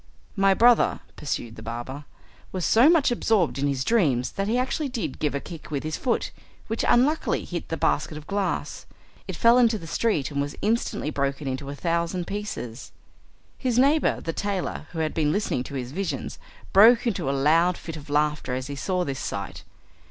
"My 0.35 0.55
brother," 0.55 1.01
pursued 1.15 1.57
the 1.57 1.61
barber, 1.61 2.05
"was 2.51 2.65
so 2.65 2.89
much 2.89 3.11
absorbed 3.11 3.59
in 3.59 3.67
his 3.67 3.83
dreams 3.83 4.31
that 4.31 4.47
he 4.47 4.57
actually 4.57 4.89
did 4.89 5.19
give 5.19 5.35
a 5.35 5.39
kick 5.39 5.69
with 5.69 5.83
his 5.83 5.95
foot, 5.95 6.31
which 6.65 6.83
unluckily 6.87 7.45
hit 7.45 7.69
the 7.69 7.77
basket 7.77 8.17
of 8.17 8.25
glass. 8.25 8.87
It 9.27 9.35
fell 9.35 9.59
into 9.59 9.77
the 9.77 9.85
street 9.85 10.31
and 10.31 10.41
was 10.41 10.55
instantly 10.63 11.11
broken 11.11 11.47
into 11.47 11.69
a 11.69 11.75
thousand 11.75 12.25
pieces." 12.25 12.91
His 13.59 13.77
neighbour 13.77 14.19
the 14.21 14.33
tailor, 14.33 14.87
who 14.91 14.97
had 14.97 15.13
been 15.13 15.31
listening 15.31 15.61
to 15.65 15.75
his 15.75 15.91
visions, 15.91 16.39
broke 16.73 17.05
into 17.05 17.29
a 17.29 17.29
loud 17.49 17.77
fit 17.77 17.95
of 17.95 18.09
laughter 18.09 18.55
as 18.55 18.65
he 18.65 18.75
saw 18.75 19.05
this 19.05 19.19
sight. 19.19 19.63